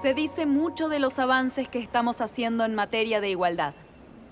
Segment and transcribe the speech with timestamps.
[0.00, 3.74] Se dice mucho de los avances que estamos haciendo en materia de igualdad,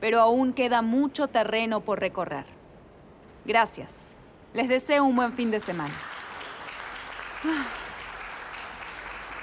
[0.00, 2.46] pero aún queda mucho terreno por recorrer.
[3.44, 4.06] Gracias.
[4.54, 5.92] Les deseo un buen fin de semana.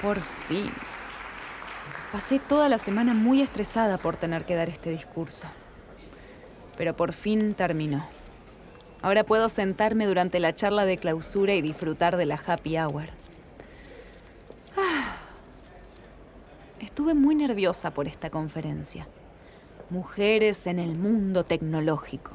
[0.02, 0.72] Por fin.
[2.12, 5.48] Pasé toda la semana muy estresada por tener que dar este discurso.
[6.78, 8.08] Pero por fin terminó.
[9.02, 13.25] Ahora puedo sentarme durante la charla de clausura y disfrutar de la happy hour.
[17.06, 19.08] Estuve muy nerviosa por esta conferencia.
[19.92, 22.32] Mujeres en el mundo tecnológico.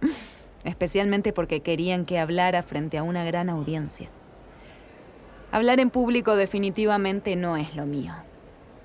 [0.64, 4.08] Especialmente porque querían que hablara frente a una gran audiencia.
[5.52, 8.12] Hablar en público definitivamente no es lo mío.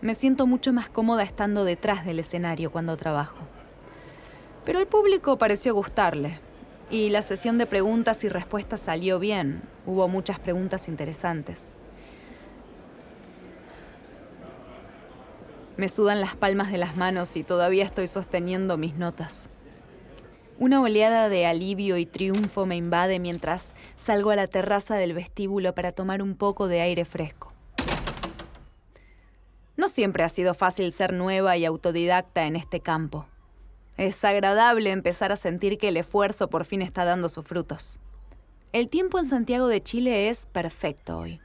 [0.02, 3.40] Me siento mucho más cómoda estando detrás del escenario cuando trabajo.
[4.66, 6.40] Pero al público pareció gustarle.
[6.92, 9.64] Y la sesión de preguntas y respuestas salió bien.
[9.88, 11.74] Hubo muchas preguntas interesantes.
[15.78, 19.50] Me sudan las palmas de las manos y todavía estoy sosteniendo mis notas.
[20.58, 25.76] Una oleada de alivio y triunfo me invade mientras salgo a la terraza del vestíbulo
[25.76, 27.54] para tomar un poco de aire fresco.
[29.76, 33.28] No siempre ha sido fácil ser nueva y autodidacta en este campo.
[33.98, 38.00] Es agradable empezar a sentir que el esfuerzo por fin está dando sus frutos.
[38.74, 41.40] El tiempo en Santiago de Chile es perfecto hoy.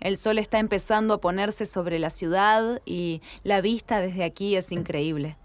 [0.00, 4.70] El sol está empezando a ponerse sobre la ciudad y la vista desde aquí es
[4.72, 5.36] increíble.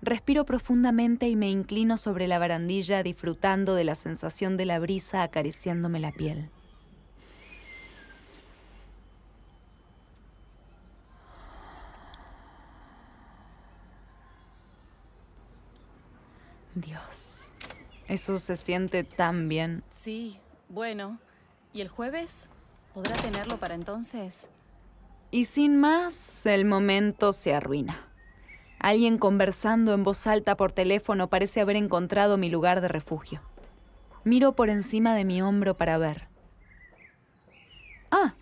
[0.00, 5.22] Respiro profundamente y me inclino sobre la barandilla disfrutando de la sensación de la brisa
[5.22, 6.50] acariciándome la piel.
[16.76, 17.50] Dios,
[18.06, 19.82] eso se siente tan bien.
[20.04, 21.18] Sí, bueno.
[21.72, 22.46] ¿Y el jueves?
[22.98, 24.48] ¿Podrá tenerlo para entonces?
[25.30, 28.08] Y sin más, el momento se arruina.
[28.80, 33.40] Alguien conversando en voz alta por teléfono parece haber encontrado mi lugar de refugio.
[34.24, 36.26] Miro por encima de mi hombro para ver.
[38.10, 38.34] Ah,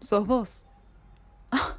[0.00, 0.66] sos vos.
[1.50, 1.78] Ah,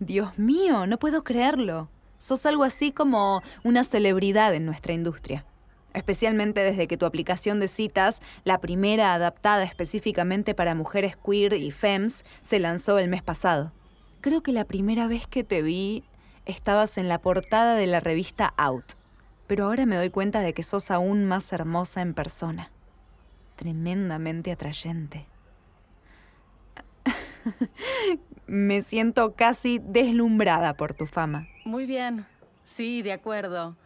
[0.00, 1.88] Dios mío, no puedo creerlo.
[2.18, 5.46] Sos algo así como una celebridad en nuestra industria.
[5.94, 11.70] Especialmente desde que tu aplicación de citas, la primera adaptada específicamente para mujeres queer y
[11.70, 13.72] femmes, se lanzó el mes pasado.
[14.20, 16.04] Creo que la primera vez que te vi
[16.46, 18.92] estabas en la portada de la revista Out,
[19.46, 22.70] pero ahora me doy cuenta de que sos aún más hermosa en persona.
[23.56, 25.26] Tremendamente atrayente.
[28.46, 31.48] me siento casi deslumbrada por tu fama.
[31.64, 32.26] Muy bien.
[32.64, 33.76] Sí, de acuerdo.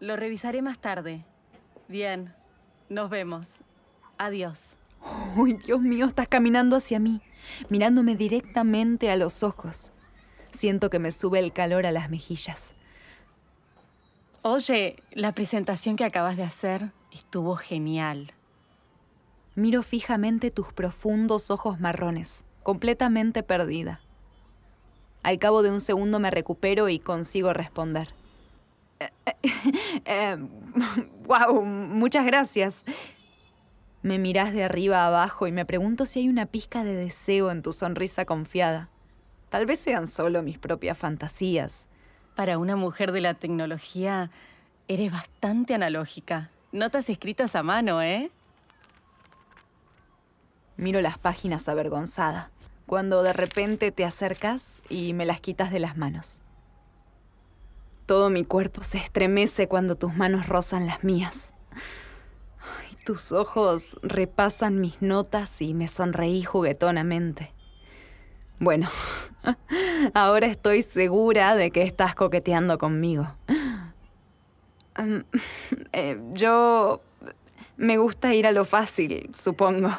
[0.00, 1.24] Lo revisaré más tarde.
[1.88, 2.34] Bien.
[2.88, 3.56] Nos vemos.
[4.18, 4.76] Adiós.
[5.36, 7.20] Uy, Dios mío, estás caminando hacia mí,
[7.68, 9.92] mirándome directamente a los ojos.
[10.50, 12.74] Siento que me sube el calor a las mejillas.
[14.42, 18.32] Oye, la presentación que acabas de hacer estuvo genial.
[19.54, 24.00] Miro fijamente tus profundos ojos marrones, completamente perdida.
[25.22, 28.15] Al cabo de un segundo me recupero y consigo responder.
[30.04, 30.36] Eh,
[31.26, 32.84] wow, muchas gracias.
[34.02, 37.50] Me miras de arriba a abajo y me pregunto si hay una pizca de deseo
[37.50, 38.88] en tu sonrisa confiada.
[39.48, 41.88] Tal vez sean solo mis propias fantasías.
[42.36, 44.30] Para una mujer de la tecnología,
[44.88, 46.50] eres bastante analógica.
[46.72, 48.30] Notas escritas a mano, ¿eh?
[50.76, 52.50] Miro las páginas avergonzada,
[52.86, 56.42] cuando de repente te acercas y me las quitas de las manos.
[58.06, 61.52] Todo mi cuerpo se estremece cuando tus manos rozan las mías.
[63.04, 67.52] Tus ojos repasan mis notas y me sonreí juguetonamente.
[68.58, 68.88] Bueno,
[70.14, 73.34] ahora estoy segura de que estás coqueteando conmigo.
[75.92, 77.02] Eh, yo...
[77.76, 79.90] Me gusta ir a lo fácil, supongo.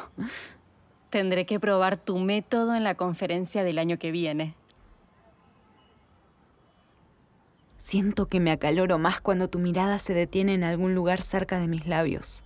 [1.10, 4.56] Tendré que probar tu método en la conferencia del año que viene.
[7.88, 11.68] Siento que me acaloro más cuando tu mirada se detiene en algún lugar cerca de
[11.68, 12.44] mis labios.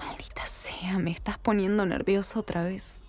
[0.00, 3.00] Maldita sea, me estás poniendo nervioso otra vez.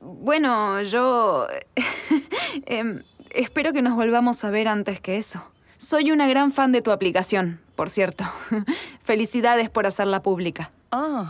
[0.00, 1.46] Bueno, yo...
[2.66, 5.40] Em, espero que nos volvamos a ver antes que eso.
[5.76, 8.24] Soy una gran fan de tu aplicación, por cierto.
[9.00, 10.72] Felicidades por hacerla pública.
[10.90, 11.28] Oh,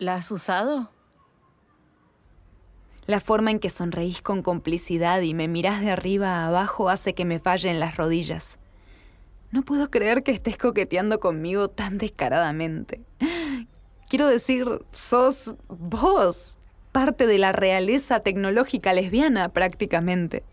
[0.00, 0.90] ¿la has usado?
[3.10, 7.12] La forma en que sonreís con complicidad y me mirás de arriba a abajo hace
[7.12, 8.60] que me fallen las rodillas.
[9.50, 13.00] No puedo creer que estés coqueteando conmigo tan descaradamente.
[14.08, 16.56] Quiero decir, sos vos.
[16.92, 20.44] parte de la realeza tecnológica lesbiana prácticamente.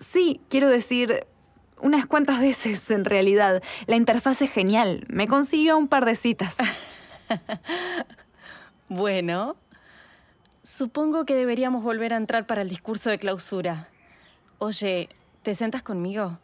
[0.00, 1.26] Sí, quiero decir,
[1.78, 3.62] unas cuantas veces en realidad.
[3.84, 5.04] La interfaz es genial.
[5.10, 6.56] Me consiguió un par de citas.
[8.88, 9.54] bueno,
[10.68, 13.88] supongo que deberíamos volver a entrar para el discurso de clausura.
[14.58, 15.08] Oye,
[15.42, 16.38] ¿te sentas conmigo?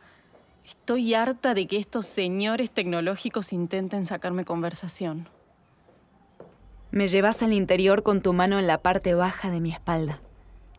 [0.64, 5.28] Estoy harta de que estos señores tecnológicos intenten sacarme conversación.
[6.90, 10.20] Me llevas al interior con tu mano en la parte baja de mi espalda.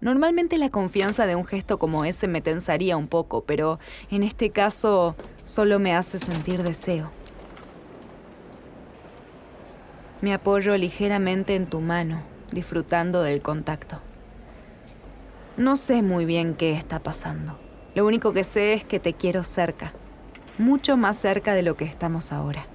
[0.01, 4.50] Normalmente la confianza de un gesto como ese me tensaría un poco, pero en este
[4.50, 7.12] caso solo me hace sentir deseo.
[10.21, 12.24] Me apoyo ligeramente en tu mano,
[12.56, 14.02] disfrutando del contacto.
[15.57, 17.60] No sé muy bien qué está pasando.
[17.94, 19.94] Lo único que sé es que te quiero cerca,
[20.57, 22.66] mucho más cerca de lo que estamos ahora.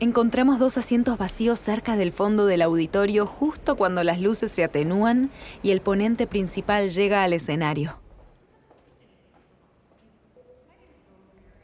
[0.00, 5.30] Encontramos dos asientos vacíos cerca del fondo del auditorio justo cuando las luces se atenúan
[5.62, 7.98] y el ponente principal llega al escenario.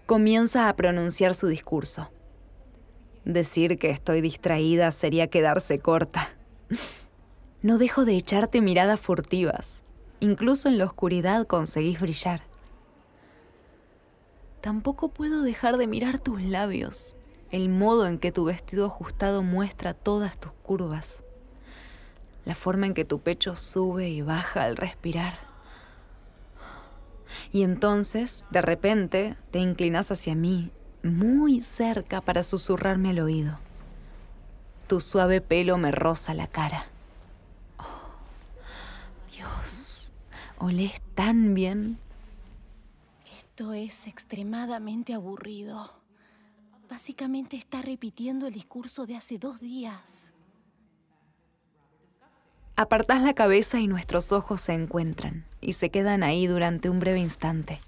[0.07, 2.11] Comienza a pronunciar su discurso.
[3.25, 6.31] Decir que estoy distraída sería quedarse corta.
[7.63, 9.83] No dejo de echarte miradas furtivas.
[10.21, 12.43] Incluso en la oscuridad conseguís brillar.
[14.61, 17.17] Tampoco puedo dejar de mirar tus labios
[17.51, 21.23] el modo en que tu vestido ajustado muestra todas tus curvas,
[22.45, 25.39] la forma en que tu pecho sube y baja al respirar.
[27.53, 30.73] Y entonces, de repente, te inclinas hacia mí,
[31.03, 33.59] muy cerca para susurrarme al oído.
[34.87, 36.87] Tu suave pelo me roza la cara.
[37.79, 40.13] Oh, Dios,
[40.59, 41.99] olés tan bien.
[43.39, 45.93] Esto es extremadamente aburrido.
[46.89, 50.33] Básicamente está repitiendo el discurso de hace dos días.
[52.75, 57.21] Apartás la cabeza y nuestros ojos se encuentran y se quedan ahí durante un breve
[57.21, 57.79] instante.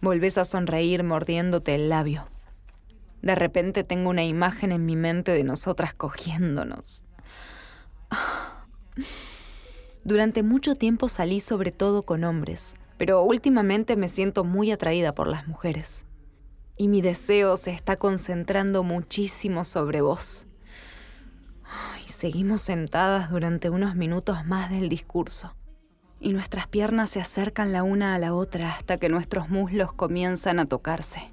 [0.00, 2.28] Volves a sonreír mordiéndote el labio.
[3.22, 7.02] De repente tengo una imagen en mi mente de nosotras cogiéndonos.
[10.04, 15.26] Durante mucho tiempo salí sobre todo con hombres, pero últimamente me siento muy atraída por
[15.26, 16.06] las mujeres
[16.80, 20.46] y mi deseo se está concentrando muchísimo sobre vos.
[22.02, 25.54] Y seguimos sentadas durante unos minutos más del discurso.
[26.20, 30.58] Y nuestras piernas se acercan la una a la otra hasta que nuestros muslos comienzan
[30.58, 31.30] a tocarse.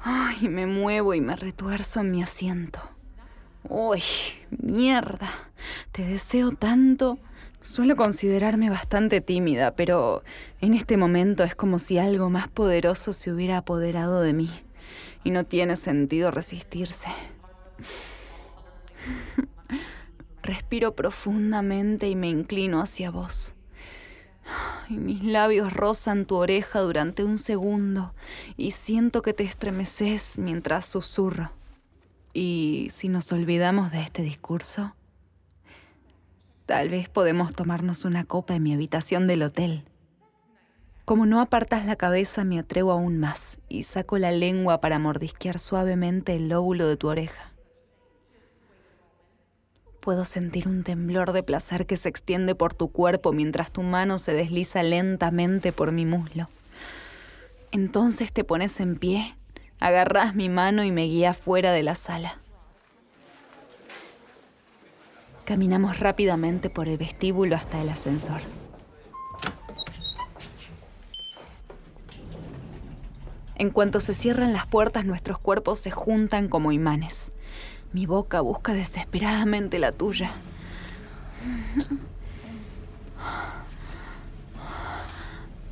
[0.00, 2.80] Ay, me muevo y me retuerzo en mi asiento.
[3.68, 4.02] ¡Uy,
[4.50, 5.30] mierda!
[5.92, 7.18] Te deseo tanto.
[7.60, 10.24] Suelo considerarme bastante tímida, pero
[10.60, 14.50] en este momento es como si algo más poderoso se hubiera apoderado de mí
[15.22, 17.08] y no tiene sentido resistirse.
[20.42, 23.54] Respiro profundamente y me inclino hacia vos.
[24.88, 28.12] Y mis labios rozan tu oreja durante un segundo
[28.56, 31.52] y siento que te estremeces mientras susurro.
[32.34, 34.94] ¿Y si nos olvidamos de este discurso?
[36.66, 39.84] Tal vez podemos tomarnos una copa en mi habitación del hotel.
[41.04, 45.58] Como no apartas la cabeza, me atrevo aún más y saco la lengua para mordisquear
[45.58, 47.51] suavemente el lóbulo de tu oreja.
[50.02, 54.18] Puedo sentir un temblor de placer que se extiende por tu cuerpo mientras tu mano
[54.18, 56.48] se desliza lentamente por mi muslo.
[57.70, 59.36] Entonces te pones en pie,
[59.78, 62.40] agarras mi mano y me guías fuera de la sala.
[65.44, 68.40] Caminamos rápidamente por el vestíbulo hasta el ascensor.
[73.54, 77.30] En cuanto se cierran las puertas, nuestros cuerpos se juntan como imanes.
[77.92, 80.32] Mi boca busca desesperadamente la tuya.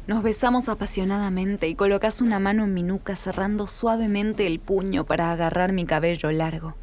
[0.06, 5.30] Nos besamos apasionadamente y colocas una mano en mi nuca cerrando suavemente el puño para
[5.30, 6.74] agarrar mi cabello largo.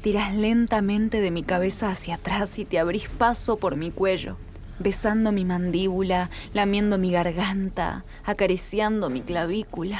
[0.00, 4.36] Tiras lentamente de mi cabeza hacia atrás y te abrís paso por mi cuello,
[4.78, 9.98] besando mi mandíbula, lamiendo mi garganta, acariciando mi clavícula.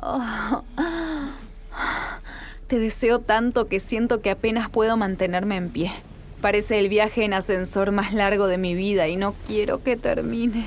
[0.00, 0.62] Oh.
[2.74, 5.92] Te deseo tanto que siento que apenas puedo mantenerme en pie.
[6.40, 10.66] Parece el viaje en ascensor más largo de mi vida y no quiero que termine.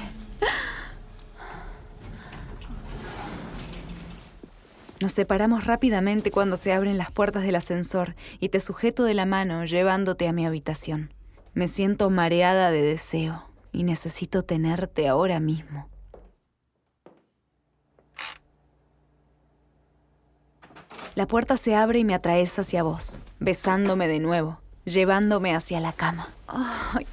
[5.01, 9.25] Nos separamos rápidamente cuando se abren las puertas del ascensor y te sujeto de la
[9.25, 11.13] mano llevándote a mi habitación.
[11.55, 15.89] Me siento mareada de deseo y necesito tenerte ahora mismo.
[21.17, 25.91] La puerta se abre y me atraes hacia vos, besándome de nuevo, llevándome hacia la
[25.91, 26.29] cama.
[26.45, 27.07] Ay.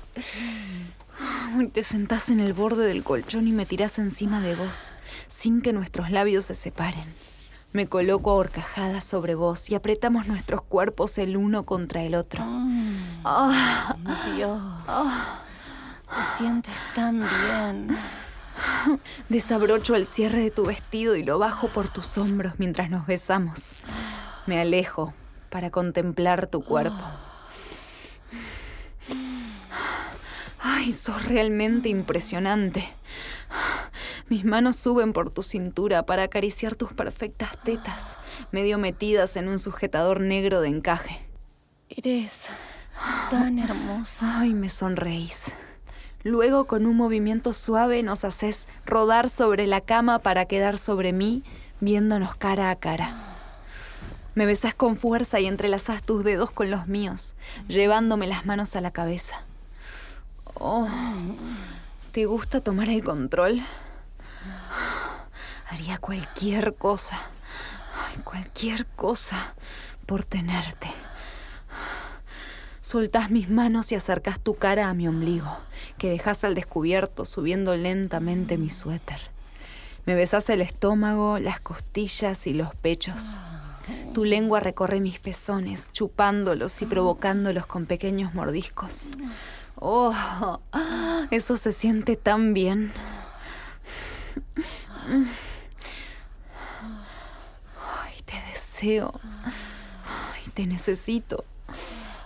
[1.73, 4.92] te sentás en el borde del colchón y me tirás encima de vos,
[5.26, 7.06] sin que nuestros labios se separen.
[7.73, 12.44] Me coloco a horcajadas sobre vos y apretamos nuestros cuerpos el uno contra el otro.
[13.25, 13.96] Ah,
[14.37, 14.61] Dios.
[16.14, 17.96] Te sientes tan bien.
[19.28, 23.74] Desabrocho el cierre de tu vestido y lo bajo por tus hombros mientras nos besamos.
[24.46, 25.14] Me alejo
[25.50, 27.02] para contemplar tu cuerpo.
[30.60, 32.88] Ay, sos realmente impresionante.
[34.28, 38.16] Mis manos suben por tu cintura para acariciar tus perfectas tetas,
[38.52, 41.20] medio metidas en un sujetador negro de encaje.
[41.90, 42.46] Eres
[43.30, 44.40] tan hermosa.
[44.40, 45.54] Ay, me sonreís.
[46.25, 51.45] Luego, con un movimiento suave, nos haces rodar sobre la cama para quedar sobre mí,
[51.81, 53.14] viéndonos cara a cara.
[54.35, 57.37] Me besas con fuerza y entrelazas tus dedos con los míos,
[57.69, 59.43] llevándome las manos a la cabeza.
[60.54, 60.88] Oh,
[62.12, 63.62] ¿te gusta tomar el control?
[65.69, 67.19] Haría cualquier cosa,
[68.25, 69.54] cualquier cosa
[70.07, 70.90] por tenerte.
[72.84, 75.50] Soltás mis manos y acercas tu cara a mi ombligo,
[75.96, 79.30] que dejas al descubierto subiendo lentamente mi suéter.
[80.04, 83.40] Me besas el estómago, las costillas y los pechos.
[84.12, 89.12] Tu lengua recorre mis pezones, chupándolos y provocándolos con pequeños mordiscos.
[89.76, 90.12] Oh,
[91.30, 92.92] eso se siente tan bien.
[98.02, 99.18] Ay, te deseo.
[99.46, 101.46] Ay, te necesito.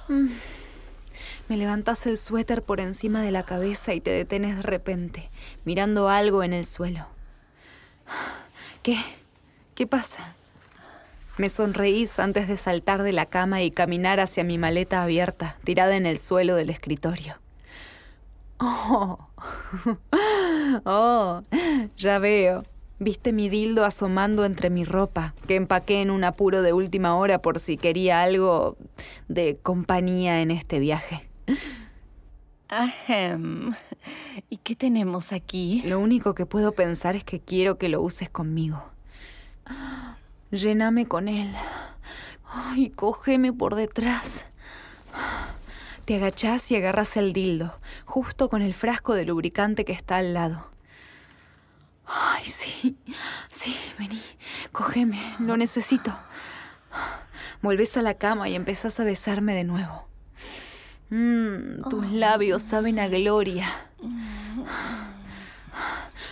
[0.09, 5.31] Me levantas el suéter por encima de la cabeza y te detenes de repente,
[5.65, 7.07] mirando algo en el suelo.
[8.83, 8.99] ¿Qué?
[9.75, 10.35] ¿Qué pasa?
[11.37, 15.97] Me sonreís antes de saltar de la cama y caminar hacia mi maleta abierta, tirada
[15.97, 17.37] en el suelo del escritorio.
[18.59, 19.29] Oh,
[20.85, 21.43] oh,
[21.97, 22.65] ya veo.
[23.01, 27.41] Viste mi dildo asomando entre mi ropa, que empaqué en un apuro de última hora
[27.41, 28.77] por si quería algo
[29.29, 31.29] de compañía en este viaje.
[32.69, 33.75] Ahem.
[34.51, 35.83] ¿Y qué tenemos aquí?
[35.87, 38.83] Lo único que puedo pensar es que quiero que lo uses conmigo.
[40.51, 41.55] Lléname con él.
[42.45, 44.47] Ay, cógeme por detrás.
[46.05, 50.35] Te agachás y agarras el dildo, justo con el frasco de lubricante que está al
[50.35, 50.71] lado.
[52.09, 52.97] Ay, sí,
[53.51, 54.21] sí, vení,
[54.73, 56.19] cógeme, lo necesito.
[57.61, 60.09] Volvés a la cama y empezás a besarme de nuevo.
[61.11, 63.69] Mmm, tus labios saben a gloria.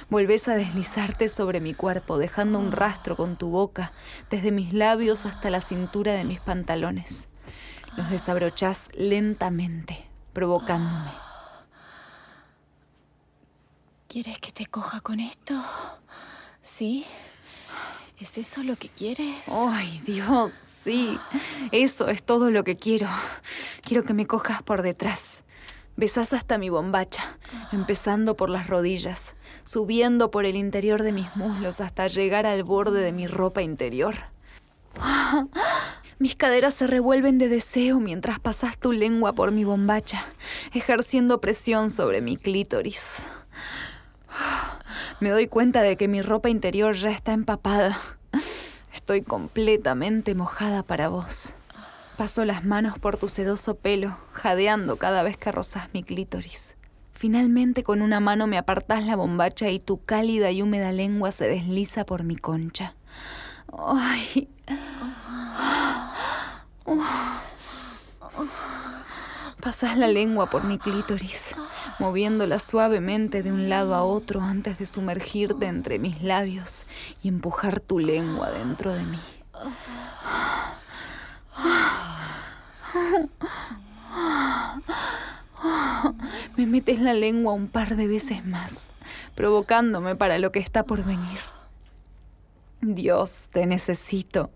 [0.09, 3.93] Volvés a deslizarte sobre mi cuerpo, dejando un rastro con tu boca,
[4.31, 7.29] desde mis labios hasta la cintura de mis pantalones.
[7.97, 11.26] Los desabrochás lentamente, provocándome.
[14.17, 15.63] ¿Quieres que te coja con esto?
[16.63, 17.05] ¿Sí?
[18.19, 19.45] ¿Es eso lo que quieres?
[19.47, 21.19] Ay, Dios, sí.
[21.71, 23.09] Eso es todo lo que quiero.
[23.83, 25.45] Quiero que me cojas por detrás.
[25.97, 27.37] Besás hasta mi bombacha,
[27.73, 29.35] empezando por las rodillas,
[29.67, 34.15] subiendo por el interior de mis muslos hasta llegar al borde de mi ropa interior.
[36.19, 40.25] Mis caderas se revuelven de deseo mientras pasas tu lengua por mi bombacha,
[40.73, 43.27] ejerciendo presión sobre mi clítoris.
[45.21, 47.99] Me doy cuenta de que mi ropa interior ya está empapada.
[48.93, 51.55] Estoy completamente mojada para vos.
[52.17, 56.75] Paso las manos por tu sedoso pelo, jadeando cada vez que rozas mi clítoris.
[57.13, 61.47] Finalmente con una mano me apartás la bombacha y tu cálida y húmeda lengua se
[61.47, 62.95] desliza por mi concha.
[63.73, 64.49] Ay.
[69.67, 71.57] Pasas la lengua por mi clítoris,
[71.99, 76.87] moviéndola suavemente de un lado a otro antes de sumergirte entre mis labios
[77.21, 79.19] y empujar tu lengua dentro de mí.
[86.57, 88.91] Me metes la lengua un par de veces más,
[89.35, 91.41] provocándome para lo que está por venir.
[92.83, 94.49] Dios, te necesito.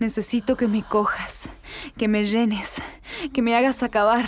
[0.00, 1.50] Necesito que me cojas,
[1.98, 2.82] que me llenes,
[3.34, 4.24] que me hagas acabar.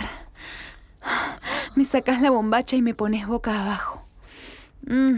[1.75, 4.05] Me sacas la bombacha y me pones boca abajo.
[4.85, 5.17] Mm.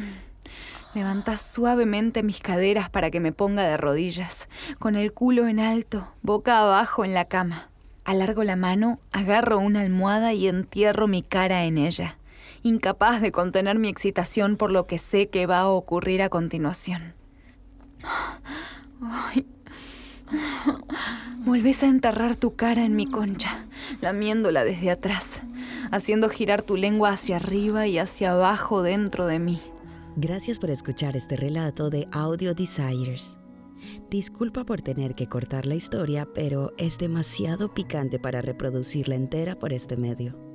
[0.94, 4.48] Levantas suavemente mis caderas para que me ponga de rodillas,
[4.80, 7.70] con el culo en alto, boca abajo en la cama.
[8.06, 12.18] Alargo la mano, agarro una almohada y entierro mi cara en ella,
[12.64, 17.14] incapaz de contener mi excitación por lo que sé que va a ocurrir a continuación.
[19.02, 19.46] Ay,
[21.46, 23.66] Volvés a enterrar tu cara en mi concha,
[24.02, 25.42] lamiéndola desde atrás,
[25.92, 29.60] haciendo girar tu lengua hacia arriba y hacia abajo dentro de mí.
[30.16, 33.38] Gracias por escuchar este relato de Audio Desires.
[34.10, 39.74] Disculpa por tener que cortar la historia, pero es demasiado picante para reproducirla entera por
[39.74, 40.55] este medio.